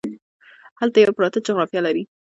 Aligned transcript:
هلمند 0.79 0.95
یو 1.05 1.15
پراته 1.17 1.39
جغرافيه 1.47 1.81
لري 1.85 2.03